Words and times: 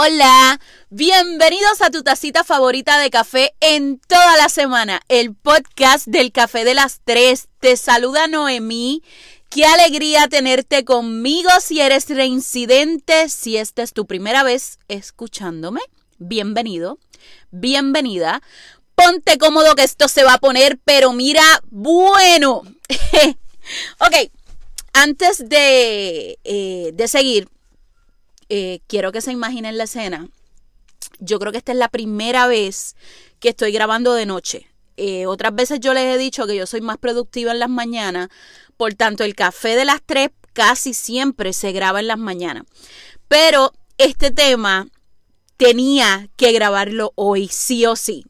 Hola, 0.00 0.60
bienvenidos 0.90 1.82
a 1.82 1.90
tu 1.90 2.04
tacita 2.04 2.44
favorita 2.44 3.00
de 3.00 3.10
café 3.10 3.56
en 3.58 3.98
toda 3.98 4.36
la 4.36 4.48
semana, 4.48 5.00
el 5.08 5.34
podcast 5.34 6.06
del 6.06 6.30
café 6.30 6.64
de 6.64 6.74
las 6.74 7.00
tres. 7.02 7.48
Te 7.58 7.76
saluda 7.76 8.28
Noemí. 8.28 9.02
Qué 9.50 9.64
alegría 9.64 10.28
tenerte 10.28 10.84
conmigo 10.84 11.50
si 11.60 11.80
eres 11.80 12.08
reincidente, 12.10 13.28
si 13.28 13.56
esta 13.56 13.82
es 13.82 13.92
tu 13.92 14.06
primera 14.06 14.44
vez 14.44 14.78
escuchándome. 14.86 15.80
Bienvenido, 16.18 17.00
bienvenida. 17.50 18.40
Ponte 18.94 19.36
cómodo 19.36 19.74
que 19.74 19.82
esto 19.82 20.06
se 20.06 20.22
va 20.22 20.34
a 20.34 20.38
poner, 20.38 20.78
pero 20.84 21.12
mira, 21.12 21.42
bueno. 21.72 22.62
ok, 23.98 24.30
antes 24.92 25.48
de, 25.48 26.38
eh, 26.44 26.92
de 26.94 27.08
seguir, 27.08 27.48
eh, 28.48 28.80
quiero 28.86 29.12
que 29.12 29.20
se 29.20 29.32
imaginen 29.32 29.78
la 29.78 29.84
escena. 29.84 30.28
Yo 31.20 31.38
creo 31.38 31.52
que 31.52 31.58
esta 31.58 31.72
es 31.72 31.78
la 31.78 31.88
primera 31.88 32.46
vez 32.46 32.96
que 33.40 33.50
estoy 33.50 33.72
grabando 33.72 34.14
de 34.14 34.26
noche. 34.26 34.68
Eh, 34.96 35.26
otras 35.26 35.54
veces 35.54 35.80
yo 35.80 35.94
les 35.94 36.14
he 36.14 36.18
dicho 36.18 36.46
que 36.46 36.56
yo 36.56 36.66
soy 36.66 36.80
más 36.80 36.98
productiva 36.98 37.52
en 37.52 37.60
las 37.60 37.70
mañanas, 37.70 38.28
por 38.76 38.94
tanto 38.94 39.24
el 39.24 39.34
café 39.34 39.76
de 39.76 39.84
las 39.84 40.00
tres 40.04 40.30
casi 40.52 40.92
siempre 40.92 41.52
se 41.52 41.72
graba 41.72 42.00
en 42.00 42.08
las 42.08 42.18
mañanas. 42.18 42.64
Pero 43.28 43.72
este 43.96 44.30
tema 44.30 44.88
tenía 45.56 46.28
que 46.36 46.52
grabarlo 46.52 47.12
hoy, 47.14 47.48
sí 47.48 47.86
o 47.86 47.94
sí. 47.94 48.24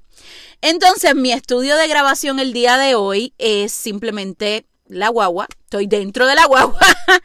Entonces 0.60 1.14
mi 1.14 1.32
estudio 1.32 1.76
de 1.76 1.88
grabación 1.88 2.38
el 2.40 2.52
día 2.52 2.76
de 2.76 2.95
hoy 2.96 3.32
es 3.38 3.73
simplemente 3.73 4.66
la 4.87 5.09
guagua, 5.09 5.46
estoy 5.69 5.87
dentro 5.87 6.27
de 6.27 6.35
la 6.35 6.47
guagua. 6.47 6.80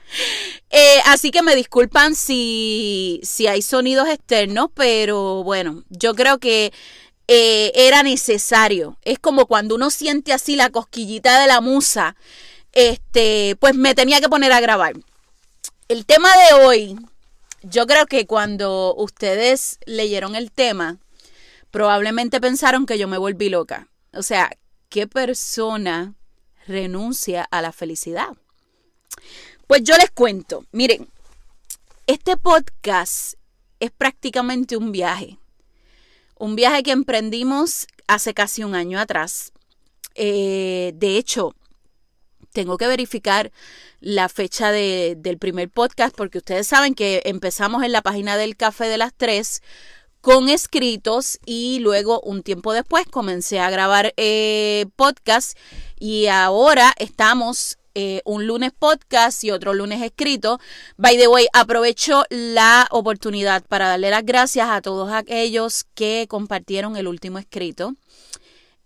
Eh, 0.76 1.00
así 1.06 1.30
que 1.30 1.44
me 1.44 1.56
disculpan 1.56 2.16
si, 2.16 3.20
si 3.22 3.46
hay 3.46 3.62
sonidos 3.62 4.10
externos, 4.10 4.70
pero 4.74 5.44
bueno, 5.44 5.84
yo 5.90 6.16
creo 6.16 6.40
que 6.40 6.74
eh, 7.28 7.72
era 7.76 8.02
necesario. 8.02 8.98
Es 9.04 9.20
como 9.20 9.46
cuando 9.46 9.76
uno 9.76 9.92
siente 9.92 10.34
así 10.34 10.56
la 10.56 10.72
cosquillita 10.72 11.40
de 11.40 11.46
la 11.46 11.62
musa, 11.62 12.16
este, 12.72 13.56
pues 13.60 13.76
me 13.76 13.94
tenía 13.94 14.20
que 14.20 14.30
poner 14.30 14.52
a 14.52 14.62
grabar. 14.62 14.96
El 15.90 16.08
tema 16.08 16.30
de 16.36 16.66
hoy, 16.66 16.96
yo 17.62 17.86
creo 17.86 18.08
que 18.08 18.26
cuando 18.26 18.96
ustedes 18.98 19.78
leyeron 19.86 20.36
el 20.36 20.52
tema, 20.52 20.98
probablemente 21.70 22.42
pensaron 22.42 22.88
que 22.88 22.98
yo 22.98 23.08
me 23.08 23.20
volví 23.20 23.50
loca. 23.50 23.90
O 24.12 24.24
sea, 24.24 24.50
¿qué 24.90 25.06
persona 25.06 26.16
renuncia 26.67 27.47
a 27.50 27.61
la 27.61 27.72
felicidad. 27.72 28.30
Pues 29.67 29.83
yo 29.83 29.97
les 29.97 30.11
cuento, 30.11 30.66
miren, 30.72 31.08
este 32.08 32.38
podcast 32.38 33.36
es 33.80 33.92
prácticamente 33.92 34.78
un 34.78 34.91
viaje, 34.91 35.38
un 36.38 36.56
viaje 36.56 36.84
que 36.84 36.91
emprendimos 36.91 37.88
hace 38.08 38.34
casi 38.34 38.64
un 38.64 38.75
año 38.75 39.00
atrás. 39.00 39.52
Eh, 40.16 40.91
de 40.95 41.17
hecho, 41.17 41.56
tengo 42.52 42.78
que 42.78 42.88
verificar 42.88 43.52
la 44.00 44.30
fecha 44.30 44.72
del 44.72 45.38
primer 45.39 45.69
podcast 45.69 46.16
porque 46.16 46.38
ustedes 46.39 46.67
saben 46.67 46.94
que 46.94 47.22
empezamos 47.25 47.84
en 47.84 47.91
la 47.91 48.02
página 48.02 48.38
del 48.38 48.56
Café 48.56 48.86
de 48.86 48.97
las 48.97 49.14
Tres 49.14 49.61
con 50.22 50.47
escritos 50.47 51.39
y 51.45 51.80
luego 51.80 52.22
un 52.22 52.44
tiempo 52.44 52.72
después 52.72 53.06
comencé 53.08 53.59
a 53.59 53.69
grabar 53.69 54.14
eh, 54.16 54.86
podcast 54.95 55.58
y 56.04 56.28
ahora 56.28 56.94
estamos 56.98 57.78
eh, 57.96 58.22
un 58.26 58.46
lunes 58.46 58.73
podcast 58.78 59.42
y 59.46 59.52
otro 59.52 59.73
lunes 59.73 60.02
escrito. 60.02 60.59
By 60.97 61.18
the 61.18 61.30
way, 61.30 61.47
aprovecho 61.53 62.25
la 62.30 62.90
oportunidad 62.91 63.64
para 63.64 63.88
darle 63.88 64.09
las 64.09 64.25
gracias 64.25 64.68
a 64.69 64.81
todos 64.81 65.14
aquellos 65.14 65.86
que 65.96 66.25
compartieron 66.28 66.97
el 66.97 67.08
último 67.08 67.40
escrito. 67.40 67.96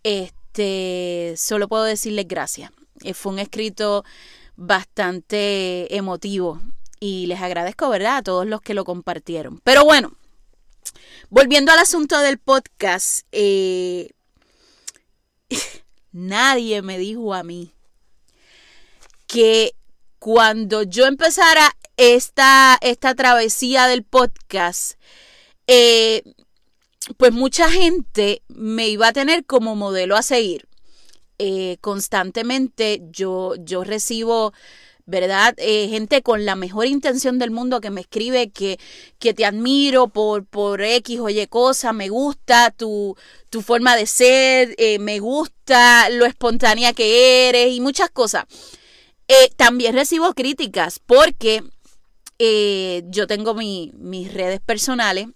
Este, 0.03 1.33
solo 1.38 1.67
puedo 1.67 1.85
decirles 1.85 2.28
gracias. 2.28 2.69
Eh, 3.03 3.16
fue 3.16 3.31
un 3.31 3.39
escrito 3.39 4.05
bastante 4.55 5.95
emotivo 5.95 6.61
y 6.99 7.25
les 7.25 7.41
agradezco, 7.41 7.89
¿verdad? 7.89 8.17
A 8.17 8.22
todos 8.22 8.45
los 8.45 8.61
que 8.61 8.75
lo 8.75 8.85
compartieron. 8.85 9.59
Pero 9.63 9.84
bueno, 9.85 10.11
Volviendo 11.29 11.72
al 11.72 11.79
asunto 11.79 12.19
del 12.19 12.38
podcast, 12.38 13.25
eh, 13.31 14.11
nadie 16.17 16.81
me 16.81 16.97
dijo 16.97 17.33
a 17.33 17.44
mí 17.44 17.72
que 19.28 19.75
cuando 20.19 20.83
yo 20.83 21.05
empezara 21.05 21.78
esta, 21.95 22.78
esta 22.81 23.13
travesía 23.13 23.88
del 23.88 24.03
podcast, 24.03 25.00
eh, 25.67 26.23
pues 27.17 27.31
mucha 27.31 27.69
gente 27.69 28.41
me 28.47 28.88
iba 28.88 29.09
a 29.09 29.13
tener 29.13 29.45
como 29.45 29.75
modelo 29.75 30.16
a 30.16 30.23
seguir. 30.23 30.67
Eh, 31.39 31.78
constantemente 31.81 33.03
yo, 33.11 33.53
yo 33.59 33.84
recibo 33.84 34.53
¿verdad? 35.07 35.56
Eh, 35.57 35.88
gente 35.90 36.22
con 36.22 36.45
la 36.45 36.56
mejor 36.56 36.85
intención 36.85 37.40
del 37.40 37.50
mundo 37.50 37.79
que 37.79 37.90
me 37.90 38.01
escribe 38.01 38.50
que, 38.50 38.78
que 39.19 39.34
te 39.34 39.45
admiro 39.45 40.09
por, 40.09 40.45
por 40.45 40.81
X 40.81 41.19
o 41.22 41.29
Y 41.29 41.47
cosa, 41.47 41.94
me 41.94 42.09
gusta 42.09 42.72
tu, 42.72 43.16
tu 43.50 43.62
forma 43.62 43.96
de 43.96 44.06
ser, 44.06 44.75
eh, 44.78 45.00
me 45.00 45.19
gusta 45.19 46.09
lo 46.09 46.25
espontánea 46.25 46.91
que 46.91 47.47
eres 47.47 47.73
y 47.73 47.79
muchas 47.79 48.09
cosas. 48.09 48.46
Eh, 49.29 49.50
también 49.56 49.96
recibo 49.96 50.34
críticas 50.34 51.00
porque 51.00 51.63
yo 52.40 53.25
tengo 53.25 53.56
mis 53.56 54.34
redes 54.34 54.59
personales 54.59 55.28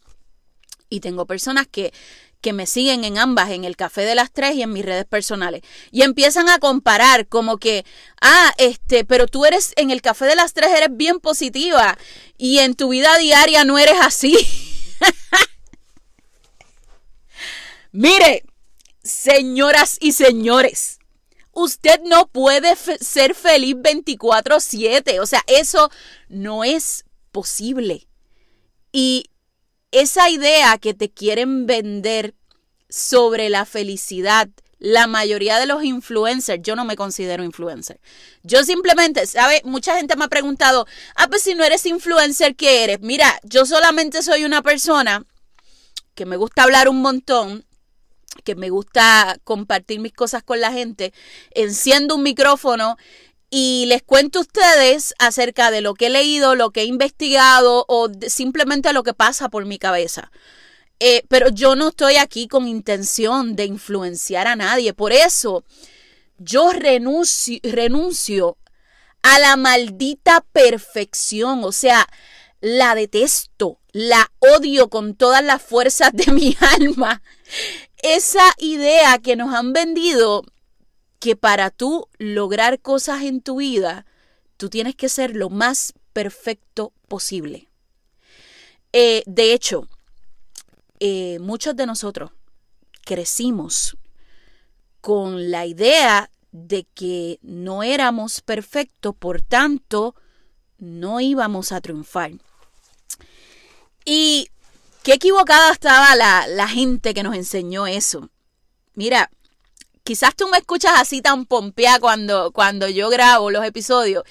y 0.87 0.99
tengo 0.99 1.25
personas 1.25 1.65
que, 1.65 1.91
que 2.41 2.53
me 2.53 2.65
siguen 2.65 3.03
en 3.03 3.17
ambas, 3.17 3.51
en 3.51 3.63
el 3.63 3.77
Café 3.77 4.01
de 4.01 4.15
las 4.15 4.31
Tres 4.31 4.55
y 4.55 4.63
en 4.63 4.73
mis 4.73 4.83
redes 4.83 5.05
personales. 5.05 5.61
Y 5.91 6.01
empiezan 6.01 6.49
a 6.49 6.59
comparar 6.59 7.27
como 7.27 7.57
que, 7.57 7.85
ah, 8.21 8.53
este, 8.57 9.05
pero 9.05 9.27
tú 9.27 9.45
eres 9.45 9.73
en 9.77 9.91
el 9.91 10.01
Café 10.01 10.25
de 10.25 10.35
las 10.35 10.53
Tres, 10.53 10.71
eres 10.75 10.89
bien 10.91 11.19
positiva 11.19 11.97
y 12.37 12.59
en 12.59 12.75
tu 12.75 12.89
vida 12.89 13.17
diaria 13.17 13.63
no 13.63 13.77
eres 13.77 13.97
así. 14.01 14.35
Mire, 17.91 18.43
señoras 19.03 19.97
y 19.99 20.13
señores, 20.13 20.99
usted 21.51 22.01
no 22.05 22.27
puede 22.27 22.75
ser 22.75 23.35
feliz 23.35 23.75
24/7. 23.75 25.19
O 25.19 25.25
sea, 25.25 25.43
eso 25.47 25.91
no 26.29 26.63
es 26.63 27.05
posible. 27.31 28.07
Y 28.91 29.30
esa 29.91 30.29
idea 30.29 30.77
que 30.77 30.93
te 30.93 31.09
quieren 31.09 31.65
vender 31.65 32.33
sobre 32.89 33.49
la 33.49 33.65
felicidad, 33.65 34.49
la 34.79 35.07
mayoría 35.07 35.59
de 35.59 35.67
los 35.67 35.83
influencers, 35.83 36.61
yo 36.63 36.75
no 36.75 36.85
me 36.85 36.95
considero 36.95 37.43
influencer. 37.43 37.99
Yo 38.43 38.63
simplemente, 38.63 39.27
¿sabe? 39.27 39.61
Mucha 39.63 39.95
gente 39.95 40.15
me 40.15 40.25
ha 40.25 40.29
preguntado, 40.29 40.87
ah, 41.15 41.27
pues 41.27 41.43
si 41.43 41.53
no 41.53 41.63
eres 41.63 41.85
influencer, 41.85 42.55
¿qué 42.55 42.83
eres? 42.83 42.99
Mira, 43.01 43.39
yo 43.43 43.65
solamente 43.65 44.23
soy 44.23 44.43
una 44.43 44.61
persona 44.61 45.23
que 46.15 46.25
me 46.25 46.35
gusta 46.35 46.63
hablar 46.63 46.89
un 46.89 47.01
montón, 47.01 47.65
que 48.43 48.55
me 48.55 48.69
gusta 48.69 49.37
compartir 49.43 49.99
mis 49.99 50.13
cosas 50.13 50.41
con 50.41 50.59
la 50.59 50.71
gente, 50.71 51.13
enciendo 51.51 52.15
un 52.15 52.23
micrófono 52.23 52.97
y 53.53 53.85
les 53.87 54.01
cuento 54.01 54.39
a 54.39 54.43
ustedes 54.43 55.13
acerca 55.19 55.71
de 55.71 55.81
lo 55.81 55.93
que 55.93 56.07
he 56.07 56.09
leído, 56.09 56.55
lo 56.55 56.71
que 56.71 56.81
he 56.81 56.85
investigado 56.85 57.85
o 57.89 58.09
simplemente 58.27 58.93
lo 58.93 59.03
que 59.03 59.13
pasa 59.13 59.49
por 59.49 59.65
mi 59.65 59.77
cabeza. 59.77 60.31
Eh, 61.01 61.23
pero 61.27 61.49
yo 61.49 61.75
no 61.75 61.89
estoy 61.89 62.15
aquí 62.15 62.47
con 62.47 62.65
intención 62.67 63.57
de 63.57 63.65
influenciar 63.65 64.47
a 64.47 64.55
nadie. 64.55 64.93
Por 64.93 65.11
eso 65.11 65.65
yo 66.37 66.71
renuncio, 66.71 67.59
renuncio 67.63 68.57
a 69.21 69.37
la 69.39 69.57
maldita 69.57 70.45
perfección. 70.53 71.65
O 71.65 71.73
sea, 71.73 72.07
la 72.61 72.95
detesto, 72.95 73.79
la 73.91 74.31
odio 74.39 74.89
con 74.89 75.15
todas 75.15 75.43
las 75.43 75.61
fuerzas 75.61 76.11
de 76.13 76.31
mi 76.31 76.55
alma. 76.79 77.21
Esa 78.01 78.53
idea 78.59 79.17
que 79.17 79.35
nos 79.35 79.53
han 79.53 79.73
vendido 79.73 80.43
que 81.21 81.35
para 81.35 81.69
tú 81.69 82.09
lograr 82.17 82.81
cosas 82.81 83.21
en 83.21 83.41
tu 83.41 83.57
vida, 83.57 84.07
tú 84.57 84.69
tienes 84.69 84.95
que 84.95 85.07
ser 85.07 85.35
lo 85.35 85.51
más 85.51 85.93
perfecto 86.13 86.93
posible. 87.07 87.69
Eh, 88.91 89.21
de 89.27 89.53
hecho, 89.53 89.87
eh, 90.99 91.37
muchos 91.39 91.75
de 91.75 91.85
nosotros 91.85 92.31
crecimos 93.05 93.95
con 94.99 95.51
la 95.51 95.67
idea 95.67 96.31
de 96.51 96.87
que 96.95 97.37
no 97.43 97.83
éramos 97.83 98.41
perfectos, 98.41 99.15
por 99.15 99.43
tanto, 99.43 100.15
no 100.79 101.19
íbamos 101.19 101.71
a 101.71 101.81
triunfar. 101.81 102.31
Y 104.05 104.49
qué 105.03 105.13
equivocada 105.13 105.71
estaba 105.71 106.15
la, 106.15 106.47
la 106.47 106.67
gente 106.67 107.13
que 107.13 107.21
nos 107.21 107.35
enseñó 107.35 107.85
eso. 107.85 108.31
Mira, 108.95 109.29
quizás 110.03 110.35
tú 110.35 110.47
me 110.47 110.57
escuchas 110.57 110.93
así 110.95 111.21
tan 111.21 111.45
pompea 111.45 111.99
cuando, 111.99 112.51
cuando 112.51 112.87
yo 112.89 113.09
grabo 113.09 113.51
los 113.51 113.65
episodios, 113.65 114.23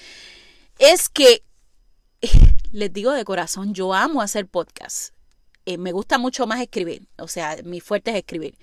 es 0.79 1.09
que 1.09 1.43
les 2.71 2.91
digo 2.93 3.11
de 3.11 3.25
corazón, 3.25 3.73
yo 3.73 3.93
amo 3.93 4.21
hacer 4.21 4.47
podcast. 4.47 5.13
eh, 5.65 5.77
me 5.77 5.91
gusta 5.91 6.17
mucho 6.17 6.47
más 6.47 6.59
escribir, 6.61 7.07
o 7.17 7.27
sea, 7.27 7.57
mi 7.63 7.79
fuerte 7.81 8.11
es 8.11 8.17
escribir. 8.17 8.57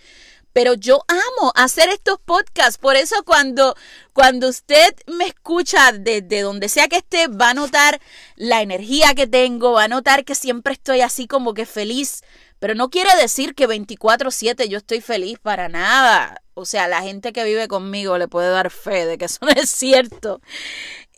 Pero 0.52 0.75
yo 0.75 1.05
amo 1.06 1.52
hacer 1.55 1.88
estos 1.90 2.19
podcasts, 2.25 2.78
por 2.78 2.96
eso 2.96 3.22
cuando, 3.25 3.76
cuando 4.12 4.49
usted 4.49 4.96
me 5.06 5.26
escucha 5.26 5.93
desde 5.93 6.40
donde 6.40 6.69
sea 6.69 6.88
que 6.88 6.96
esté, 6.96 7.28
va 7.28 7.50
a 7.50 7.54
notar 7.54 8.00
la 8.34 8.62
energía 8.62 9.14
que 9.14 9.26
tengo, 9.28 9.72
va 9.72 9.84
a 9.84 9.88
notar 9.88 10.25
que 10.25 10.34
siempre 10.34 10.72
estoy 10.72 11.02
así 11.02 11.28
como 11.28 11.54
que 11.54 11.66
feliz, 11.66 12.22
pero 12.58 12.75
no 12.75 12.90
quiere 12.90 13.14
decir 13.20 13.54
que 13.54 13.69
24/7 13.69 14.69
yo 14.69 14.78
estoy 14.78 15.00
feliz 15.00 15.38
para 15.38 15.69
nada. 15.69 16.43
O 16.58 16.64
sea, 16.64 16.88
la 16.88 17.02
gente 17.02 17.32
que 17.32 17.44
vive 17.44 17.69
conmigo 17.69 18.19
le 18.19 18.26
puede 18.26 18.50
dar 18.50 18.70
fe 18.70 19.06
de 19.06 19.16
que 19.16 19.26
eso 19.26 19.38
no 19.43 19.50
es 19.50 19.70
cierto. 19.70 20.40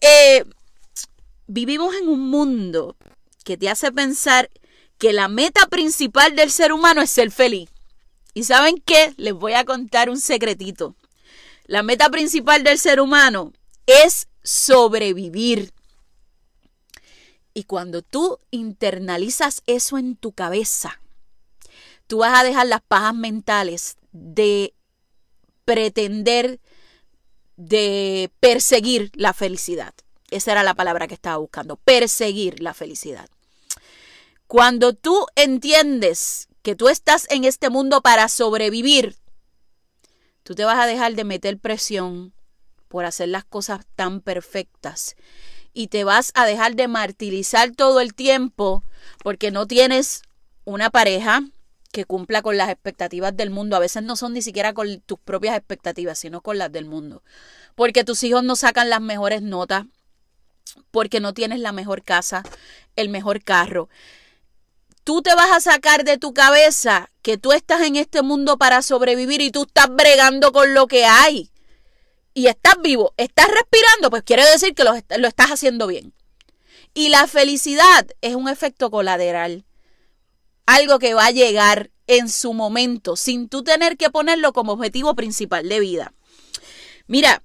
Eh, 0.03 0.45
vivimos 1.47 1.95
en 1.95 2.09
un 2.09 2.29
mundo 2.29 2.95
que 3.43 3.57
te 3.57 3.71
hace 3.71 3.91
pensar 3.91 4.51
que 4.99 5.15
la 5.15 5.29
meta 5.29 5.67
principal 5.69 6.37
del 6.37 6.51
ser 6.51 6.75
humano 6.75 7.01
es 7.01 7.09
ser 7.09 7.31
feliz. 7.31 7.71
¿Y 8.35 8.45
saben 8.45 8.83
qué? 8.85 9.15
Les 9.17 9.33
voy 9.33 9.55
a 9.55 9.65
contar 9.65 10.11
un 10.11 10.21
secretito. 10.21 10.95
La 11.65 11.83
meta 11.83 12.11
principal 12.11 12.63
del 12.63 12.79
ser 12.79 13.01
humano 13.01 13.55
es 13.87 14.29
sobrevivir. 14.43 15.73
Y 17.55 17.65
cuando 17.65 18.03
tú 18.03 18.41
internalizas 18.51 19.63
eso 19.67 19.97
en 19.97 20.17
tu 20.17 20.33
cabeza, 20.33 21.01
tú 22.07 22.19
vas 22.19 22.39
a 22.39 22.45
dejar 22.45 22.67
las 22.67 22.83
pajas 22.83 23.15
mentales 23.15 23.97
de 24.13 24.75
pretender, 25.71 26.59
de 27.57 28.33
perseguir 28.41 29.13
la 29.15 29.33
felicidad. 29.33 29.95
Esa 30.33 30.51
era 30.51 30.65
la 30.65 30.75
palabra 30.75 31.07
que 31.07 31.15
estaba 31.15 31.37
buscando, 31.37 31.77
perseguir 31.77 32.61
la 32.61 32.75
felicidad. 32.75 33.29
Cuando 34.49 34.95
tú 34.95 35.27
entiendes 35.37 36.49
que 36.63 36.75
tú 36.75 36.89
estás 36.89 37.31
en 37.31 37.45
este 37.45 37.71
mundo 37.71 38.01
para 38.01 38.29
sobrevivir, 38.29 39.15
tú 40.43 40.57
te 40.57 40.65
vas 40.65 40.81
a 40.81 40.87
dejar 40.87 41.15
de 41.15 41.23
meter 41.23 41.57
presión 41.57 42.33
por 42.89 43.05
hacer 43.05 43.29
las 43.29 43.45
cosas 43.45 43.87
tan 43.95 44.23
perfectas 44.23 45.15
y 45.73 45.87
te 45.87 46.03
vas 46.03 46.33
a 46.35 46.47
dejar 46.47 46.75
de 46.75 46.89
martirizar 46.89 47.71
todo 47.77 48.01
el 48.01 48.15
tiempo 48.15 48.83
porque 49.23 49.53
no 49.53 49.69
tienes 49.69 50.23
una 50.65 50.91
pareja 50.91 51.45
que 51.93 52.05
cumpla 52.05 52.43
con 52.43 52.57
las 52.57 52.71
expectativas 52.71 53.37
del 53.37 53.51
mundo. 53.51 53.77
A 53.77 53.81
veces 53.81 54.03
no 54.03 54.17
son 54.17 54.33
ni 54.33 54.43
siquiera 54.43 54.73
con 54.73 55.01
tus 55.01 55.19
propias 55.19 55.57
expectativas, 55.57 56.19
sino 56.19 56.41
con 56.41 56.59
las 56.59 56.71
del 56.71 56.85
mundo. 56.85 57.23
Porque 57.75 58.05
tus 58.05 58.23
hijos 58.23 58.45
no 58.45 58.57
sacan 58.57 58.91
las 58.91 59.01
mejores 59.01 59.43
notas, 59.43 59.87
porque 60.91 61.21
no 61.21 61.35
tienes 61.35 61.61
la 61.61 61.73
mejor 61.73 62.03
casa, 62.03 62.43
el 62.97 63.09
mejor 63.09 63.43
carro, 63.43 63.89
tú 65.05 65.23
te 65.23 65.35
vas 65.35 65.51
a 65.51 65.61
sacar 65.61 66.05
de 66.05 66.19
tu 66.19 66.33
cabeza 66.35 67.11
que 67.23 67.39
tú 67.39 67.53
estás 67.53 67.83
en 67.83 67.97
este 67.97 68.23
mundo 68.23 68.59
para 68.59 68.83
sobrevivir 68.83 69.41
y 69.41 69.51
tú 69.51 69.63
estás 69.63 69.89
bregando 69.89 70.53
con 70.53 70.75
lo 70.75 70.87
que 70.87 71.05
hay. 71.05 71.51
Y 72.33 72.47
estás 72.47 72.75
vivo, 72.81 73.13
estás 73.17 73.49
respirando, 73.49 74.11
pues 74.11 74.23
quiere 74.23 74.49
decir 74.49 74.75
que 74.75 74.85
lo, 74.85 74.93
lo 75.19 75.29
estás 75.29 75.51
haciendo 75.51 75.87
bien. 75.87 76.15
Y 76.95 77.09
la 77.09 77.27
felicidad 77.27 78.07
es 78.21 78.35
un 78.35 78.49
efecto 78.49 78.91
colateral. 78.91 79.65
Algo 80.71 81.01
que 81.01 81.15
va 81.15 81.27
a 81.27 81.31
llegar 81.33 81.91
en 82.07 82.29
su 82.29 82.53
momento, 82.53 83.17
sin 83.17 83.49
tú 83.49 83.65
tener 83.65 83.97
que 83.97 84.11
ponerlo 84.11 84.53
como 84.53 84.73
objetivo 84.73 85.15
principal 85.17 85.69
de 85.69 85.81
vida. 85.81 86.13
Mira, 87.09 87.43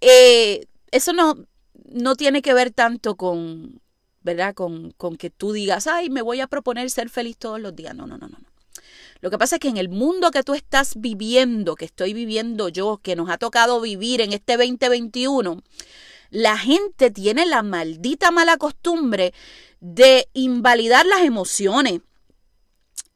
eh, 0.00 0.66
eso 0.92 1.12
no, 1.12 1.36
no 1.90 2.14
tiene 2.14 2.40
que 2.40 2.54
ver 2.54 2.70
tanto 2.70 3.16
con, 3.16 3.80
¿verdad? 4.22 4.54
Con, 4.54 4.92
con 4.92 5.16
que 5.16 5.30
tú 5.30 5.52
digas, 5.52 5.88
ay, 5.88 6.10
me 6.10 6.22
voy 6.22 6.40
a 6.40 6.46
proponer 6.46 6.90
ser 6.90 7.08
feliz 7.10 7.36
todos 7.36 7.60
los 7.60 7.74
días. 7.74 7.94
No, 7.94 8.06
no, 8.06 8.18
no, 8.18 8.28
no. 8.28 8.38
Lo 9.20 9.30
que 9.30 9.38
pasa 9.38 9.56
es 9.56 9.60
que 9.60 9.68
en 9.68 9.76
el 9.76 9.88
mundo 9.88 10.30
que 10.30 10.44
tú 10.44 10.54
estás 10.54 10.92
viviendo, 10.96 11.74
que 11.74 11.86
estoy 11.86 12.14
viviendo 12.14 12.68
yo, 12.68 13.00
que 13.02 13.16
nos 13.16 13.30
ha 13.30 13.38
tocado 13.38 13.80
vivir 13.80 14.20
en 14.20 14.32
este 14.32 14.56
2021, 14.56 15.60
la 16.30 16.56
gente 16.56 17.10
tiene 17.10 17.46
la 17.46 17.62
maldita 17.62 18.30
mala 18.30 18.58
costumbre 18.58 19.34
de 19.80 20.28
invalidar 20.34 21.04
las 21.04 21.22
emociones. 21.22 22.00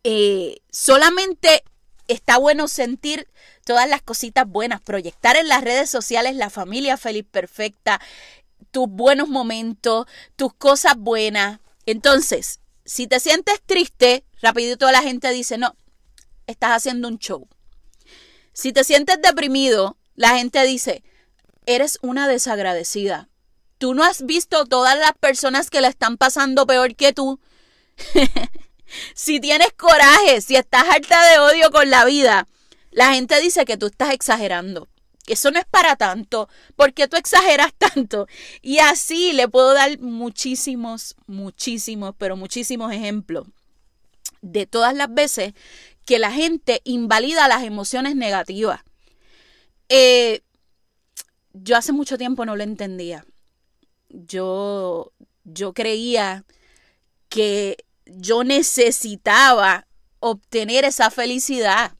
Eh, 0.04 0.60
solamente 0.70 1.62
está 2.08 2.36
bueno 2.38 2.68
sentir 2.68 3.28
todas 3.64 3.88
las 3.88 4.02
cositas 4.02 4.48
buenas, 4.48 4.80
proyectar 4.80 5.36
en 5.36 5.48
las 5.48 5.62
redes 5.62 5.88
sociales 5.90 6.36
la 6.36 6.50
familia 6.50 6.96
feliz 6.96 7.24
perfecta, 7.30 8.00
tus 8.70 8.88
buenos 8.88 9.28
momentos, 9.28 10.06
tus 10.36 10.52
cosas 10.54 10.94
buenas. 10.96 11.60
Entonces, 11.86 12.60
si 12.84 13.06
te 13.06 13.20
sientes 13.20 13.60
triste, 13.64 14.24
rapidito 14.40 14.90
la 14.90 15.02
gente 15.02 15.30
dice, 15.30 15.58
no, 15.58 15.76
estás 16.46 16.72
haciendo 16.72 17.08
un 17.08 17.18
show. 17.18 17.48
Si 18.52 18.72
te 18.72 18.84
sientes 18.84 19.20
deprimido, 19.22 19.96
la 20.14 20.36
gente 20.36 20.64
dice, 20.66 21.02
eres 21.66 21.98
una 22.02 22.28
desagradecida. 22.28 23.28
Tú 23.78 23.94
no 23.94 24.04
has 24.04 24.24
visto 24.26 24.66
todas 24.66 24.98
las 24.98 25.12
personas 25.12 25.70
que 25.70 25.80
la 25.80 25.88
están 25.88 26.16
pasando 26.16 26.66
peor 26.66 26.94
que 26.94 27.12
tú. 27.12 27.40
si 29.14 29.40
tienes 29.40 29.72
coraje, 29.72 30.40
si 30.40 30.56
estás 30.56 30.84
harta 30.88 31.30
de 31.30 31.38
odio 31.38 31.70
con 31.70 31.90
la 31.90 32.04
vida, 32.04 32.46
la 32.90 33.14
gente 33.14 33.40
dice 33.40 33.64
que 33.64 33.76
tú 33.76 33.86
estás 33.86 34.12
exagerando 34.12 34.88
eso 35.26 35.50
no 35.50 35.58
es 35.58 35.66
para 35.66 35.96
tanto, 35.96 36.48
porque 36.76 37.08
tú 37.08 37.16
exageras 37.16 37.72
tanto. 37.78 38.26
Y 38.60 38.78
así 38.78 39.32
le 39.32 39.48
puedo 39.48 39.72
dar 39.74 39.98
muchísimos, 40.00 41.16
muchísimos, 41.26 42.14
pero 42.18 42.36
muchísimos 42.36 42.92
ejemplos 42.92 43.46
de 44.40 44.66
todas 44.66 44.94
las 44.94 45.12
veces 45.12 45.54
que 46.04 46.18
la 46.18 46.32
gente 46.32 46.80
invalida 46.84 47.46
las 47.46 47.62
emociones 47.62 48.16
negativas. 48.16 48.80
Eh, 49.88 50.40
yo 51.52 51.76
hace 51.76 51.92
mucho 51.92 52.18
tiempo 52.18 52.44
no 52.44 52.56
lo 52.56 52.64
entendía. 52.64 53.24
Yo, 54.08 55.12
yo 55.44 55.72
creía 55.72 56.44
que 57.28 57.76
yo 58.16 58.44
necesitaba 58.44 59.86
obtener 60.20 60.84
esa 60.84 61.10
felicidad 61.10 61.92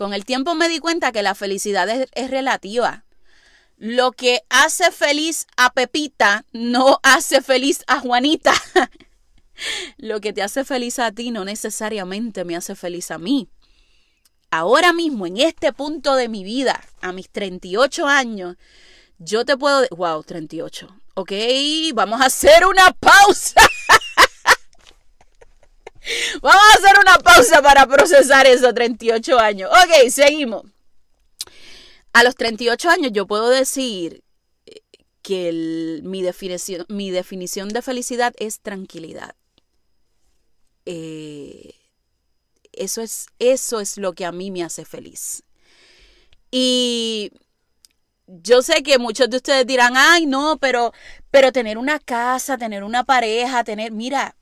con 0.00 0.14
el 0.14 0.24
tiempo 0.24 0.54
me 0.54 0.70
di 0.70 0.78
cuenta 0.78 1.12
que 1.12 1.22
la 1.22 1.34
felicidad 1.34 1.86
es, 1.90 2.30
relativa. 2.30 3.04
Lo 3.76 4.12
que 4.12 4.40
hace 4.48 4.92
feliz 4.92 5.46
a 5.58 5.74
Pepita 5.74 6.46
no 6.52 7.00
hace 7.02 7.42
feliz 7.42 7.84
a 7.86 8.00
Juanita. 8.00 8.54
Lo 9.98 10.22
que 10.22 10.32
te 10.32 10.42
hace 10.42 10.64
feliz 10.64 10.98
a 10.98 11.12
ti 11.12 11.30
no 11.30 11.44
necesariamente 11.44 12.46
me 12.46 12.56
hace 12.56 12.76
feliz 12.76 13.10
a 13.10 13.18
mí. 13.18 13.50
Ahora 14.50 14.94
mismo, 14.94 15.26
en 15.26 15.36
este 15.36 15.74
punto 15.74 16.14
de 16.14 16.30
mi 16.30 16.44
vida, 16.44 16.82
a 17.02 17.12
mis 17.12 17.28
38 17.28 18.06
años, 18.06 18.56
yo 19.18 19.44
te 19.44 19.58
puedo... 19.58 19.86
Wow, 19.90 20.24
38. 20.24 20.88
Ok, 21.12 21.32
vamos 21.92 22.22
a 22.22 22.24
hacer 22.24 22.64
una 22.64 22.90
pausa. 22.92 23.60
Vamos 26.40 26.62
a 26.62 26.78
hacer 26.78 26.98
una 27.00 27.18
pausa 27.18 27.62
para 27.62 27.86
procesar 27.86 28.46
esos 28.46 28.74
38 28.74 29.38
años. 29.38 29.70
Ok, 29.70 30.08
seguimos. 30.10 30.64
A 32.12 32.24
los 32.24 32.34
38 32.34 32.90
años 32.90 33.12
yo 33.12 33.26
puedo 33.26 33.48
decir 33.48 34.22
eh, 34.66 34.80
que 35.22 36.00
mi, 36.02 36.22
definición, 36.22 36.84
mi 36.88 37.10
definición 37.10 37.68
de 37.68 37.82
felicidad 37.82 38.34
es 38.38 38.60
tranquilidad. 38.60 39.34
Eh, 40.86 41.74
eso, 42.72 43.02
es, 43.02 43.26
eso 43.38 43.80
es 43.80 43.96
lo 43.96 44.12
que 44.12 44.24
a 44.24 44.32
mí 44.32 44.50
me 44.50 44.64
hace 44.64 44.84
feliz. 44.84 45.44
Y 46.50 47.30
yo 48.26 48.62
sé 48.62 48.82
que 48.82 48.98
muchos 48.98 49.30
de 49.30 49.36
ustedes 49.36 49.66
dirán, 49.66 49.94
ay, 49.96 50.26
no, 50.26 50.58
pero, 50.60 50.92
pero 51.30 51.52
tener 51.52 51.78
una 51.78 51.98
casa, 51.98 52.58
tener 52.58 52.82
una 52.82 53.04
pareja, 53.04 53.64
tener, 53.64 53.92
mira, 53.92 54.36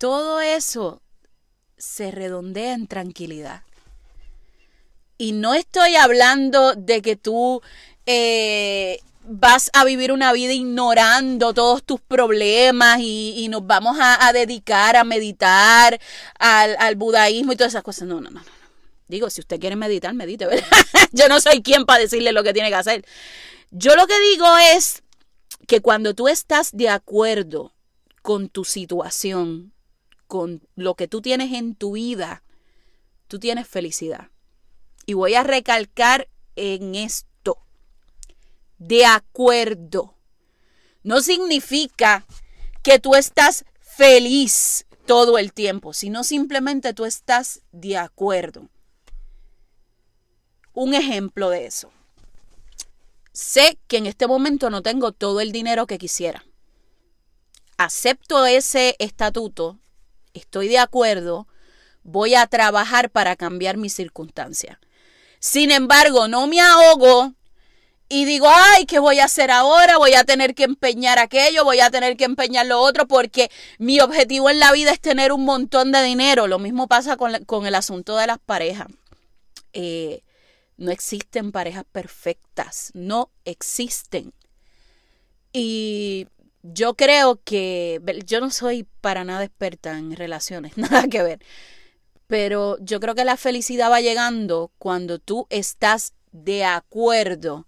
todo 0.00 0.40
eso 0.40 1.02
se 1.76 2.10
redondea 2.10 2.72
en 2.72 2.86
tranquilidad. 2.86 3.64
Y 5.18 5.32
no 5.32 5.52
estoy 5.52 5.94
hablando 5.96 6.74
de 6.74 7.02
que 7.02 7.16
tú 7.16 7.60
eh, 8.06 8.98
vas 9.24 9.70
a 9.74 9.84
vivir 9.84 10.10
una 10.10 10.32
vida 10.32 10.54
ignorando 10.54 11.52
todos 11.52 11.82
tus 11.84 12.00
problemas 12.00 13.00
y, 13.02 13.46
nos 13.50 13.66
vamos 13.66 13.98
a, 14.00 14.32
dedicar 14.32 14.96
a 14.96 15.04
meditar 15.04 16.00
al, 16.38 16.76
al, 16.78 16.96
budaísmo 16.96 17.52
y 17.52 17.56
todas 17.56 17.74
esas 17.74 17.82
cosas. 17.82 18.08
No, 18.08 18.22
no, 18.22 18.30
no, 18.30 18.40
no. 18.40 18.52
Digo, 19.06 19.28
si 19.28 19.42
usted 19.42 19.60
quiere 19.60 19.76
meditar, 19.76 20.14
medite. 20.14 20.46
Yo 21.12 21.28
no 21.28 21.42
soy 21.42 21.60
quien 21.60 21.84
para 21.84 22.00
decirle 22.00 22.32
lo 22.32 22.42
que 22.42 22.54
tiene 22.54 22.70
que 22.70 22.76
hacer. 22.76 23.04
Yo 23.70 23.94
lo 23.96 24.06
que 24.06 24.18
digo 24.32 24.46
es 24.74 25.02
que 25.66 25.82
cuando 25.82 26.14
tú 26.14 26.26
estás 26.26 26.70
de 26.72 26.88
acuerdo 26.88 27.74
con 28.22 28.48
tu 28.48 28.64
situación, 28.64 29.74
con 30.30 30.62
lo 30.76 30.94
que 30.94 31.08
tú 31.08 31.20
tienes 31.20 31.52
en 31.52 31.74
tu 31.74 31.94
vida, 31.94 32.44
tú 33.26 33.40
tienes 33.40 33.66
felicidad. 33.66 34.28
Y 35.04 35.14
voy 35.14 35.34
a 35.34 35.42
recalcar 35.42 36.28
en 36.54 36.94
esto, 36.94 37.58
de 38.78 39.06
acuerdo. 39.06 40.14
No 41.02 41.20
significa 41.20 42.24
que 42.84 43.00
tú 43.00 43.16
estás 43.16 43.64
feliz 43.80 44.86
todo 45.04 45.36
el 45.36 45.52
tiempo, 45.52 45.92
sino 45.94 46.22
simplemente 46.22 46.94
tú 46.94 47.06
estás 47.06 47.62
de 47.72 47.96
acuerdo. 47.96 48.68
Un 50.74 50.94
ejemplo 50.94 51.50
de 51.50 51.66
eso. 51.66 51.90
Sé 53.32 53.80
que 53.88 53.96
en 53.96 54.06
este 54.06 54.28
momento 54.28 54.70
no 54.70 54.80
tengo 54.82 55.10
todo 55.10 55.40
el 55.40 55.50
dinero 55.50 55.88
que 55.88 55.98
quisiera. 55.98 56.44
Acepto 57.78 58.46
ese 58.46 58.94
estatuto, 59.00 59.80
estoy 60.34 60.68
de 60.68 60.78
acuerdo, 60.78 61.46
voy 62.02 62.34
a 62.34 62.46
trabajar 62.46 63.10
para 63.10 63.36
cambiar 63.36 63.76
mis 63.76 63.94
circunstancias. 63.94 64.78
Sin 65.38 65.70
embargo, 65.70 66.28
no 66.28 66.46
me 66.46 66.60
ahogo 66.60 67.34
y 68.12 68.24
digo, 68.24 68.48
ay, 68.52 68.86
¿qué 68.86 68.98
voy 68.98 69.20
a 69.20 69.26
hacer 69.26 69.52
ahora? 69.52 69.96
Voy 69.96 70.14
a 70.14 70.24
tener 70.24 70.56
que 70.56 70.64
empeñar 70.64 71.20
aquello, 71.20 71.64
voy 71.64 71.78
a 71.78 71.90
tener 71.90 72.16
que 72.16 72.24
empeñar 72.24 72.66
lo 72.66 72.80
otro, 72.80 73.06
porque 73.06 73.52
mi 73.78 74.00
objetivo 74.00 74.50
en 74.50 74.58
la 74.58 74.72
vida 74.72 74.90
es 74.90 75.00
tener 75.00 75.32
un 75.32 75.44
montón 75.44 75.92
de 75.92 76.02
dinero. 76.02 76.48
Lo 76.48 76.58
mismo 76.58 76.88
pasa 76.88 77.16
con, 77.16 77.66
el 77.66 77.74
asunto 77.76 78.16
de 78.16 78.26
las 78.26 78.40
parejas. 78.40 78.88
Eh, 79.72 80.22
no 80.76 80.90
existen 80.90 81.52
parejas 81.52 81.84
perfectas, 81.92 82.90
no 82.94 83.30
existen. 83.44 84.34
Y 85.52 86.26
yo 86.62 86.94
creo 86.94 87.40
que 87.42 88.00
yo 88.26 88.40
no 88.40 88.50
soy 88.50 88.86
para 89.00 89.24
nada 89.24 89.44
experta 89.44 89.96
en 89.96 90.14
relaciones, 90.16 90.76
nada 90.76 91.08
que 91.08 91.22
ver. 91.22 91.40
Pero 92.26 92.76
yo 92.80 93.00
creo 93.00 93.14
que 93.14 93.24
la 93.24 93.36
felicidad 93.36 93.90
va 93.90 94.00
llegando 94.00 94.70
cuando 94.78 95.18
tú 95.18 95.46
estás 95.50 96.14
de 96.32 96.64
acuerdo 96.64 97.66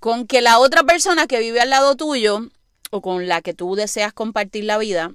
con 0.00 0.26
que 0.26 0.40
la 0.40 0.58
otra 0.58 0.82
persona 0.82 1.26
que 1.26 1.38
vive 1.38 1.60
al 1.60 1.70
lado 1.70 1.94
tuyo 1.96 2.48
o 2.90 3.02
con 3.02 3.28
la 3.28 3.40
que 3.40 3.54
tú 3.54 3.76
deseas 3.76 4.12
compartir 4.12 4.64
la 4.64 4.78
vida 4.78 5.14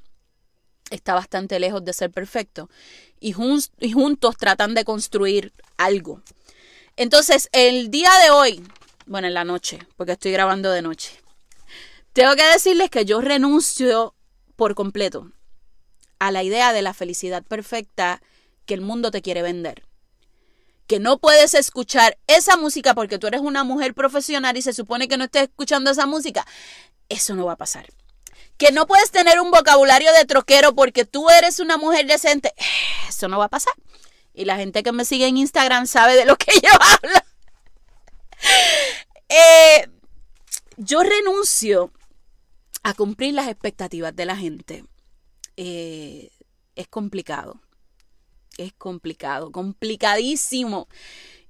está 0.91 1.13
bastante 1.13 1.59
lejos 1.59 1.83
de 1.83 1.93
ser 1.93 2.11
perfecto 2.11 2.69
y, 3.19 3.31
juntos 3.33 4.37
tratan 4.37 4.75
de 4.75 4.85
construir 4.85 5.51
algo. 5.77 6.21
Entonces, 6.95 7.49
el 7.51 7.89
día 7.89 8.11
de 8.23 8.29
hoy, 8.29 8.63
bueno, 9.07 9.27
en 9.27 9.33
la 9.33 9.43
noche, 9.43 9.79
porque 9.97 10.13
estoy 10.13 10.31
grabando 10.31 10.71
de 10.71 10.81
noche, 10.81 11.19
tengo 12.15 12.33
que 12.37 12.45
decirles 12.45 12.89
que 12.89 13.03
yo 13.03 13.19
renuncio 13.19 14.15
por 14.55 14.73
completo 14.73 15.33
a 16.17 16.31
la 16.31 16.43
idea 16.43 16.71
de 16.71 16.81
la 16.81 16.93
felicidad 16.93 17.43
perfecta 17.43 18.21
que 18.65 18.73
el 18.73 18.79
mundo 18.79 19.11
te 19.11 19.21
quiere 19.21 19.41
vender. 19.41 19.83
Que 20.87 20.99
no 20.99 21.17
puedes 21.17 21.53
escuchar 21.53 22.17
esa 22.27 22.55
música 22.55 22.93
porque 22.93 23.19
tú 23.19 23.27
eres 23.27 23.41
una 23.41 23.65
mujer 23.65 23.93
profesional 23.93 24.55
y 24.55 24.61
se 24.61 24.71
supone 24.71 25.09
que 25.09 25.17
no 25.17 25.25
estés 25.25 25.49
escuchando 25.49 25.91
esa 25.91 26.05
música. 26.05 26.47
Eso 27.09 27.35
no 27.35 27.47
va 27.47 27.51
a 27.51 27.57
pasar. 27.57 27.87
Que 28.55 28.71
no 28.71 28.87
puedes 28.87 29.11
tener 29.11 29.41
un 29.41 29.51
vocabulario 29.51 30.13
de 30.13 30.23
troquero 30.23 30.73
porque 30.73 31.03
tú 31.03 31.29
eres 31.29 31.59
una 31.59 31.75
mujer 31.75 32.07
decente. 32.07 32.53
Eso 33.09 33.27
no 33.27 33.39
va 33.39 33.45
a 33.45 33.49
pasar. 33.49 33.73
Y 34.33 34.45
la 34.45 34.55
gente 34.55 34.83
que 34.83 34.93
me 34.93 35.03
sigue 35.03 35.27
en 35.27 35.35
Instagram 35.35 35.85
sabe 35.85 36.15
de 36.15 36.23
lo 36.23 36.37
que 36.37 36.53
yo 36.63 36.71
hablo. 36.79 37.19
Eh, 39.27 39.89
yo 40.77 41.03
renuncio 41.03 41.91
a 42.85 42.93
cumplir 42.93 43.33
las 43.33 43.47
expectativas 43.47 44.15
de 44.15 44.25
la 44.25 44.37
gente. 44.37 44.85
Eh, 45.57 46.29
es 46.75 46.87
complicado 46.87 47.59
es 48.57 48.73
complicado, 48.73 49.51
complicadísimo. 49.51 50.87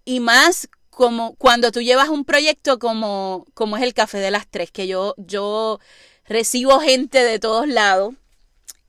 Y 0.03 0.19
más 0.19 0.69
como 0.89 1.35
cuando 1.35 1.71
tú 1.71 1.81
llevas 1.81 2.09
un 2.09 2.25
proyecto 2.25 2.79
como, 2.79 3.45
como 3.53 3.77
es 3.77 3.83
el 3.83 3.93
Café 3.93 4.19
de 4.19 4.31
las 4.31 4.47
Tres, 4.47 4.71
que 4.71 4.87
yo, 4.87 5.13
yo 5.17 5.79
recibo 6.25 6.79
gente 6.79 7.23
de 7.23 7.39
todos 7.39 7.67
lados 7.67 8.15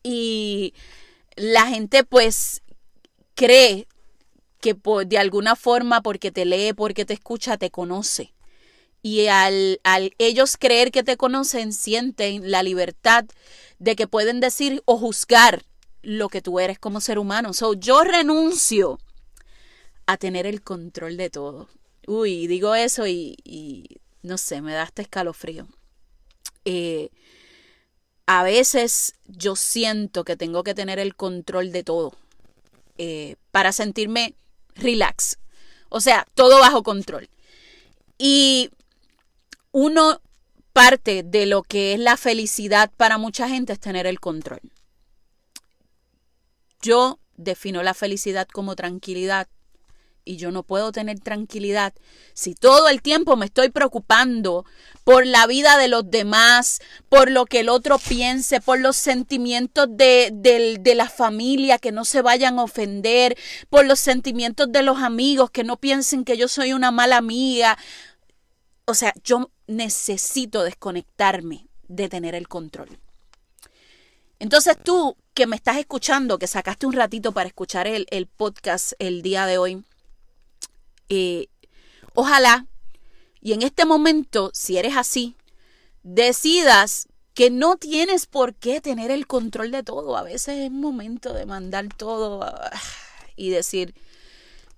y 0.02 0.74
la 1.34 1.66
gente 1.66 2.04
pues 2.04 2.62
cree 3.34 3.86
que 4.60 4.74
por, 4.74 5.06
de 5.06 5.18
alguna 5.18 5.56
forma 5.56 6.00
porque 6.00 6.30
te 6.30 6.44
lee, 6.44 6.72
porque 6.72 7.04
te 7.04 7.14
escucha, 7.14 7.56
te 7.56 7.70
conoce. 7.70 8.32
Y 9.06 9.28
al, 9.28 9.80
al 9.84 10.14
ellos 10.18 10.56
creer 10.56 10.90
que 10.90 11.04
te 11.04 11.16
conocen, 11.16 11.72
sienten 11.72 12.50
la 12.50 12.64
libertad 12.64 13.24
de 13.78 13.94
que 13.94 14.08
pueden 14.08 14.40
decir 14.40 14.82
o 14.84 14.98
juzgar 14.98 15.62
lo 16.02 16.28
que 16.28 16.42
tú 16.42 16.58
eres 16.58 16.80
como 16.80 17.00
ser 17.00 17.20
humano. 17.20 17.52
So, 17.52 17.74
yo 17.74 18.02
renuncio 18.02 18.98
a 20.06 20.16
tener 20.16 20.44
el 20.44 20.60
control 20.60 21.16
de 21.16 21.30
todo. 21.30 21.68
Uy, 22.08 22.48
digo 22.48 22.74
eso 22.74 23.06
y, 23.06 24.00
no 24.22 24.38
sé, 24.38 24.60
me 24.60 24.72
da 24.72 24.82
este 24.82 25.02
escalofrío. 25.02 25.68
Eh, 26.64 27.10
a 28.26 28.42
veces 28.42 29.14
yo 29.26 29.54
siento 29.54 30.24
que 30.24 30.34
tengo 30.36 30.64
que 30.64 30.74
tener 30.74 30.98
el 30.98 31.14
control 31.14 31.70
de 31.70 31.84
todo 31.84 32.12
eh, 32.98 33.36
para 33.52 33.70
sentirme 33.70 34.34
relax. 34.74 35.38
O 35.90 36.00
sea, 36.00 36.26
todo 36.34 36.58
bajo 36.58 36.82
control. 36.82 37.28
Y 38.18 38.70
uno 39.78 40.22
parte 40.72 41.22
de 41.22 41.44
lo 41.44 41.62
que 41.62 41.92
es 41.92 42.00
la 42.00 42.16
felicidad 42.16 42.90
para 42.96 43.18
mucha 43.18 43.46
gente 43.46 43.74
es 43.74 43.78
tener 43.78 44.06
el 44.06 44.20
control. 44.20 44.72
Yo 46.80 47.18
defino 47.36 47.82
la 47.82 47.92
felicidad 47.92 48.48
como 48.48 48.74
tranquilidad 48.74 49.48
y 50.24 50.38
yo 50.38 50.50
no 50.50 50.62
puedo 50.62 50.92
tener 50.92 51.20
tranquilidad 51.20 51.92
si 52.32 52.54
todo 52.54 52.88
el 52.88 53.02
tiempo 53.02 53.36
me 53.36 53.44
estoy 53.44 53.68
preocupando 53.68 54.64
por 55.04 55.26
la 55.26 55.46
vida 55.46 55.76
de 55.76 55.88
los 55.88 56.10
demás, 56.10 56.80
por 57.10 57.30
lo 57.30 57.44
que 57.44 57.60
el 57.60 57.68
otro 57.68 57.98
piense, 57.98 58.62
por 58.62 58.80
los 58.80 58.96
sentimientos 58.96 59.88
de, 59.90 60.30
de, 60.32 60.94
la 60.94 61.10
familia 61.10 61.76
que 61.78 61.92
no 61.92 62.06
se 62.06 62.22
vayan 62.22 62.58
a 62.58 62.62
ofender, 62.62 63.36
por 63.68 63.84
los 63.84 64.00
sentimientos 64.00 64.72
de 64.72 64.82
los 64.82 65.02
amigos 65.02 65.50
que 65.50 65.64
no 65.64 65.76
piensen 65.76 66.24
que 66.24 66.38
yo 66.38 66.48
soy 66.48 66.72
una 66.72 66.90
mala 66.90 67.18
amiga. 67.18 67.76
O 68.86 68.94
sea, 68.94 69.12
yo 69.22 69.50
necesito 69.66 70.62
desconectarme 70.62 71.66
de 71.88 72.08
tener 72.08 72.34
el 72.34 72.48
control. 72.48 72.98
Entonces 74.38 74.76
tú 74.82 75.16
que 75.34 75.46
me 75.46 75.56
estás 75.56 75.78
escuchando, 75.78 76.38
que 76.38 76.46
sacaste 76.46 76.86
un 76.86 76.92
ratito 76.92 77.32
para 77.32 77.48
escuchar 77.48 77.86
el, 77.86 78.26
podcast 78.26 78.92
el 78.98 79.22
día 79.22 79.46
de 79.46 79.58
hoy, 79.58 79.84
eh, 81.08 81.48
ojalá 82.14 82.66
y 83.40 83.52
en 83.52 83.62
este 83.62 83.84
momento, 83.84 84.50
si 84.52 84.76
eres 84.76 84.96
así, 84.96 85.36
decidas 86.02 87.06
que 87.32 87.50
no 87.50 87.76
tienes 87.76 88.26
por 88.26 88.54
qué 88.54 88.80
tener 88.80 89.10
el 89.10 89.26
control 89.26 89.70
de 89.70 89.82
todo. 89.82 90.16
A 90.16 90.22
veces 90.22 90.64
es 90.64 90.70
momento 90.72 91.32
de 91.32 91.46
mandar 91.46 91.86
todo 91.96 92.42
ah, 92.42 92.72
y 93.36 93.50
decir, 93.50 93.94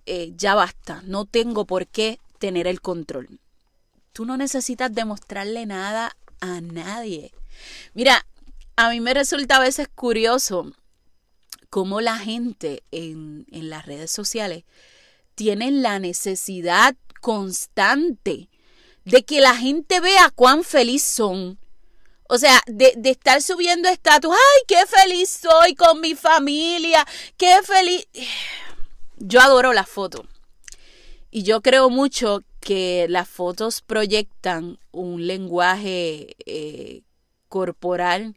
eh, 0.07 0.33
ya 0.37 0.55
basta, 0.55 1.03
no 1.07 1.25
tengo 1.25 1.65
por 1.65 1.87
qué 1.87 2.19
tener 2.39 2.67
el 2.67 2.81
control. 2.81 3.41
Tú 4.19 4.25
no 4.25 4.37
necesitas 4.37 4.93
demostrarle 4.93 5.65
nada 5.65 6.17
a 6.41 6.61
nadie. 6.61 7.33
Mira, 7.95 8.27
a 8.75 8.91
mí 8.91 8.99
me 8.99 9.15
resulta 9.15 9.59
a 9.59 9.61
veces 9.61 9.87
curioso 9.95 10.73
cómo 11.71 12.01
la 12.01 12.19
gente 12.19 12.83
en, 12.91 13.47
las 13.53 13.87
redes 13.87 14.11
sociales 14.11 14.65
tiene 15.37 15.71
la 15.71 16.01
necesidad 16.01 16.97
constante 17.21 18.49
de 19.05 19.25
que 19.25 19.41
la 19.41 19.55
gente 19.55 20.01
vea 20.01 20.33
cuán 20.35 20.65
feliz 20.65 21.05
son. 21.05 21.57
O 22.29 22.39
sea, 22.39 22.61
de, 22.67 22.95
de 22.97 23.11
estar 23.11 23.41
subiendo 23.41 23.89
estatus, 23.89 24.33
ay, 24.33 24.63
qué 24.67 24.85
feliz 24.85 25.31
soy 25.31 25.77
con 25.77 26.01
mi 26.01 26.17
familia, 26.17 27.07
qué 27.37 27.61
feliz. 27.63 28.09
Yo 29.17 29.41
adoro 29.41 29.73
las 29.73 29.89
fotos. 29.89 30.27
Y 31.31 31.43
yo 31.43 31.61
creo 31.61 31.91
mucho 31.91 32.43
que 32.61 33.07
las 33.09 33.29
fotos 33.29 33.81
proyectan 33.83 34.79
un 34.93 35.27
lenguaje 35.27 36.37
eh, 36.47 37.03
corporal 37.49 38.37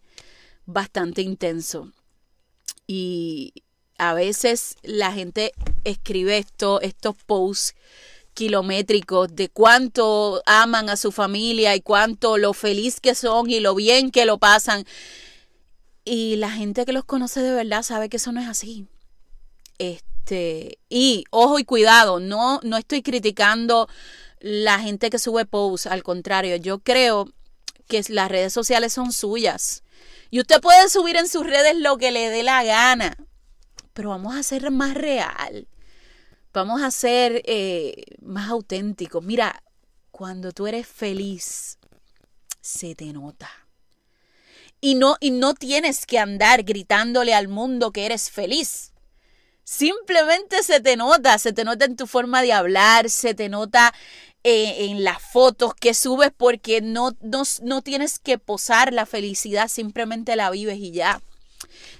bastante 0.65 1.21
intenso. 1.21 1.91
Y 2.87 3.53
a 3.97 4.13
veces 4.13 4.75
la 4.83 5.13
gente 5.13 5.53
escribe 5.83 6.37
esto, 6.37 6.81
estos 6.81 7.15
posts 7.25 7.75
kilométricos 8.33 9.35
de 9.35 9.49
cuánto 9.49 10.41
aman 10.45 10.89
a 10.89 10.97
su 10.97 11.11
familia 11.11 11.75
y 11.75 11.81
cuánto 11.81 12.37
lo 12.37 12.53
feliz 12.53 12.99
que 12.99 13.15
son 13.15 13.49
y 13.49 13.59
lo 13.59 13.75
bien 13.75 14.11
que 14.11 14.25
lo 14.25 14.37
pasan. 14.37 14.85
Y 16.03 16.37
la 16.37 16.49
gente 16.51 16.85
que 16.85 16.93
los 16.93 17.05
conoce 17.05 17.41
de 17.41 17.51
verdad 17.51 17.83
sabe 17.83 18.09
que 18.09 18.17
eso 18.17 18.31
no 18.31 18.41
es 18.41 18.47
así. 18.47 18.87
Este, 19.77 20.10
y 20.89 21.25
ojo 21.29 21.59
y 21.59 21.65
cuidado, 21.65 22.19
no, 22.19 22.59
no 22.63 22.77
estoy 22.77 23.01
criticando 23.01 23.89
la 24.39 24.79
gente 24.79 25.09
que 25.09 25.19
sube 25.19 25.45
posts, 25.45 25.87
al 25.87 26.03
contrario, 26.03 26.55
yo 26.55 26.79
creo 26.79 27.27
que 27.87 28.01
las 28.09 28.29
redes 28.29 28.53
sociales 28.53 28.93
son 28.93 29.11
suyas. 29.11 29.83
Y 30.29 30.39
usted 30.39 30.61
puede 30.61 30.89
subir 30.89 31.17
en 31.17 31.27
sus 31.27 31.45
redes 31.45 31.75
lo 31.75 31.97
que 31.97 32.11
le 32.11 32.29
dé 32.29 32.41
la 32.41 32.63
gana, 32.63 33.17
pero 33.93 34.09
vamos 34.09 34.35
a 34.35 34.43
ser 34.43 34.71
más 34.71 34.93
real. 34.93 35.67
Vamos 36.53 36.81
a 36.81 36.91
ser 36.91 37.41
eh, 37.45 38.03
más 38.21 38.49
auténticos. 38.49 39.23
Mira, 39.23 39.63
cuando 40.11 40.51
tú 40.51 40.67
eres 40.67 40.87
feliz, 40.87 41.77
se 42.61 42.95
te 42.95 43.13
nota. 43.13 43.49
Y 44.79 44.95
no, 44.95 45.15
y 45.19 45.31
no 45.31 45.53
tienes 45.53 46.05
que 46.05 46.17
andar 46.17 46.63
gritándole 46.63 47.33
al 47.33 47.47
mundo 47.47 47.91
que 47.91 48.05
eres 48.05 48.31
feliz. 48.31 48.90
Simplemente 49.63 50.63
se 50.63 50.79
te 50.79 50.97
nota, 50.97 51.37
se 51.37 51.53
te 51.53 51.63
nota 51.63 51.85
en 51.85 51.95
tu 51.95 52.07
forma 52.07 52.41
de 52.41 52.53
hablar, 52.53 53.09
se 53.09 53.33
te 53.33 53.47
nota 53.49 53.93
eh, 54.43 54.85
en 54.85 55.03
las 55.03 55.21
fotos 55.21 55.75
que 55.75 55.93
subes 55.93 56.31
porque 56.35 56.81
no, 56.81 57.11
no, 57.21 57.43
no 57.61 57.81
tienes 57.81 58.17
que 58.17 58.37
posar 58.39 58.91
la 58.91 59.05
felicidad, 59.05 59.67
simplemente 59.67 60.35
la 60.35 60.49
vives 60.49 60.77
y 60.77 60.91
ya. 60.91 61.21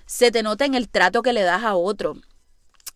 Se 0.06 0.32
te 0.32 0.42
nota 0.44 0.66
en 0.66 0.76
el 0.76 0.90
trato 0.90 1.22
que 1.22 1.34
le 1.34 1.44
das 1.44 1.64
a 1.64 1.76
otro. 1.76 2.18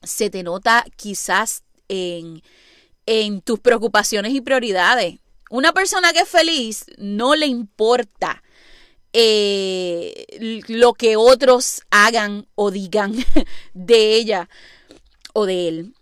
Se 0.01 0.29
te 0.29 0.43
nota 0.43 0.84
quizás 0.95 1.63
en, 1.88 2.41
en 3.05 3.41
tus 3.41 3.60
preocupaciones 3.60 4.34
y 4.34 4.41
prioridades. 4.41 5.19
Una 5.51 5.74
persona 5.74 6.12
que 6.12 6.19
es 6.19 6.29
feliz 6.29 6.86
no 6.98 7.36
le 7.36 7.45
importa 7.45 8.41
eh, 9.17 10.25
lo 10.67 10.93
que 10.93 11.15
otros 11.15 11.84
hagan 11.89 12.48
o 12.55 12.69
digan 12.69 13.15
de 13.74 14.15
ella 14.15 14.50
o 15.34 15.45
de 15.45 15.69
él. 15.69 15.93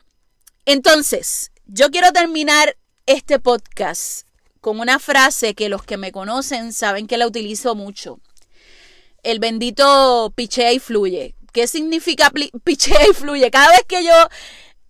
Entonces, 0.66 1.52
yo 1.68 1.92
quiero 1.92 2.12
terminar 2.12 2.76
este 3.06 3.38
podcast 3.38 4.26
con 4.62 4.80
una 4.80 4.98
frase 4.98 5.54
que 5.54 5.70
los 5.70 5.84
que 5.84 5.98
me 5.98 6.12
conocen 6.12 6.74
saben 6.74 7.06
que 7.06 7.18
la 7.18 7.28
utilizo 7.28 7.76
mucho. 7.76 8.20
El 9.22 9.38
bendito 9.38 10.34
pichea 10.36 10.74
y 10.74 10.80
fluye. 10.80 11.36
¿Qué 11.52 11.68
significa 11.68 12.32
pichea 12.64 13.08
y 13.08 13.14
fluye? 13.14 13.52
Cada 13.52 13.70
vez 13.70 13.84
que 13.88 14.04
yo 14.04 14.16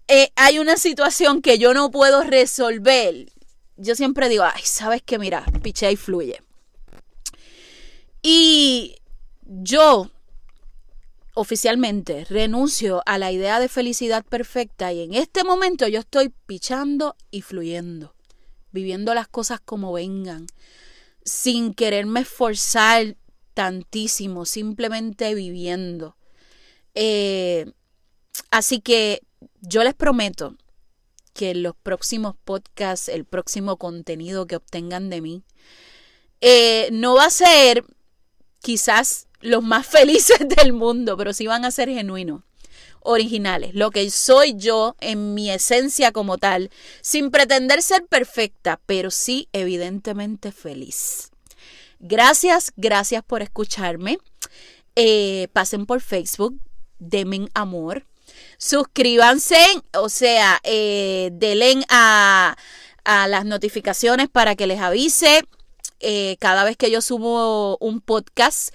eh, 0.07 0.31
hay 0.37 0.59
una 0.59 0.77
situación 0.77 1.41
que 1.41 1.57
yo 1.57 1.73
no 1.73 1.91
puedo 1.91 2.23
resolver, 2.23 3.33
yo 3.75 3.95
siempre 3.95 4.29
digo, 4.29 4.45
ay, 4.45 4.61
sabes 4.63 5.01
que 5.01 5.19
mira, 5.19 5.43
pichea 5.61 5.91
y 5.91 5.97
fluye. 5.97 6.41
Y 8.23 8.95
yo 9.43 10.09
oficialmente 11.35 12.25
renuncio 12.25 13.03
a 13.05 13.17
la 13.17 13.31
idea 13.31 13.59
de 13.59 13.67
felicidad 13.67 14.23
perfecta 14.23 14.93
y 14.93 15.01
en 15.01 15.13
este 15.13 15.43
momento 15.43 15.87
yo 15.87 15.99
estoy 15.99 16.29
pichando 16.45 17.15
y 17.31 17.41
fluyendo, 17.41 18.13
viviendo 18.71 19.13
las 19.13 19.27
cosas 19.27 19.59
como 19.59 19.91
vengan, 19.91 20.47
sin 21.25 21.73
quererme 21.73 22.21
esforzar 22.21 23.17
tantísimo, 23.53 24.45
simplemente 24.45 25.33
viviendo. 25.35 26.15
Eh, 26.95 27.71
así 28.51 28.79
que 28.79 29.21
yo 29.61 29.83
les 29.83 29.95
prometo 29.95 30.55
que 31.33 31.55
los 31.55 31.75
próximos 31.75 32.35
podcasts, 32.43 33.09
el 33.09 33.25
próximo 33.25 33.77
contenido 33.77 34.45
que 34.45 34.55
obtengan 34.55 35.09
de 35.09 35.21
mí, 35.21 35.43
eh, 36.41 36.89
no 36.91 37.15
va 37.15 37.25
a 37.25 37.29
ser 37.31 37.83
quizás 38.63 39.27
los 39.41 39.61
más 39.61 39.85
felices 39.99 40.39
del 40.57 40.73
mundo, 40.73 41.15
pero 41.15 41.33
sí 41.33 41.45
van 41.45 41.65
a 41.65 41.69
ser 41.69 41.89
genuinos, 41.89 42.41
originales, 43.01 43.75
lo 43.75 43.91
que 43.91 44.09
soy 44.09 44.55
yo 44.55 44.95
en 44.99 45.35
mi 45.35 45.51
esencia 45.51 46.11
como 46.11 46.39
tal, 46.39 46.71
sin 47.01 47.29
pretender 47.29 47.83
ser 47.83 48.07
perfecta, 48.07 48.81
pero 48.87 49.11
sí 49.11 49.47
evidentemente 49.53 50.51
feliz. 50.51 51.29
Gracias, 51.99 52.73
gracias 52.75 53.23
por 53.23 53.43
escucharme. 53.43 54.17
Eh, 54.95 55.47
pasen 55.53 55.85
por 55.85 56.01
Facebook, 56.01 56.59
Demen 56.97 57.49
Amor 57.53 58.05
suscríbanse, 58.57 59.57
o 59.93 60.09
sea, 60.09 60.59
eh, 60.63 61.29
denle 61.33 61.83
a, 61.89 62.55
las 63.05 63.43
notificaciones 63.45 64.29
para 64.29 64.55
que 64.55 64.65
les 64.65 64.79
avise 64.79 65.43
eh, 66.03 66.37
cada 66.39 66.63
vez 66.63 66.77
que 66.77 66.91
yo 66.91 67.01
subo 67.01 67.77
un 67.77 68.01
podcast. 68.01 68.73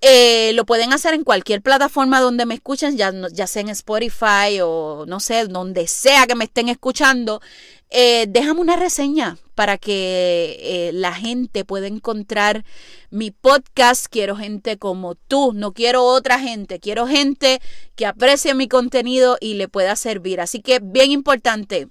Eh, 0.00 0.52
lo 0.54 0.64
pueden 0.64 0.92
hacer 0.92 1.14
en 1.14 1.24
cualquier 1.24 1.60
plataforma 1.60 2.20
donde 2.20 2.46
me 2.46 2.54
escuchen, 2.54 2.96
ya, 2.96 3.12
sea 3.46 3.62
en 3.62 3.68
Spotify 3.70 4.60
o 4.62 5.04
no 5.08 5.18
sé, 5.18 5.46
donde 5.46 5.88
sea 5.88 6.26
que 6.26 6.36
me 6.36 6.44
estén 6.44 6.68
escuchando. 6.68 7.40
Eh, 7.90 8.26
déjame 8.28 8.60
una 8.60 8.76
reseña 8.76 9.38
para 9.56 9.76
que 9.76 10.90
la 10.94 11.14
gente 11.14 11.64
pueda 11.64 11.88
encontrar 11.88 12.64
mi 13.10 13.32
podcast. 13.32 14.06
Quiero 14.08 14.36
gente 14.36 14.78
como 14.78 15.16
tú, 15.16 15.52
no 15.52 15.72
quiero 15.72 16.04
otra 16.04 16.38
gente, 16.38 16.78
quiero 16.78 17.08
gente 17.08 17.60
que 17.96 18.06
aprecie 18.06 18.54
mi 18.54 18.68
contenido 18.68 19.36
y 19.40 19.54
le 19.54 19.68
pueda 19.68 19.96
servir. 19.96 20.40
Así 20.40 20.60
que 20.60 20.78
bien 20.80 21.10
importante, 21.10 21.88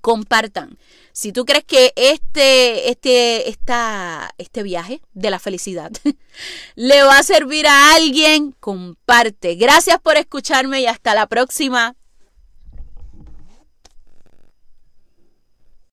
compartan. 0.00 0.78
Si 1.12 1.32
tú 1.32 1.44
crees 1.44 1.64
que 1.64 1.92
este, 1.96 2.90
este, 2.90 3.48
esta, 3.48 4.32
este 4.38 4.62
viaje 4.62 5.02
de 5.12 5.30
la 5.30 5.38
felicidad 5.38 5.90
le 6.76 7.02
va 7.02 7.18
a 7.18 7.22
servir 7.22 7.66
a 7.66 7.94
alguien, 7.94 8.52
comparte. 8.60 9.56
Gracias 9.56 10.00
por 10.00 10.16
escucharme 10.16 10.80
y 10.80 10.86
hasta 10.86 11.14
la 11.14 11.26
próxima. 11.26 11.96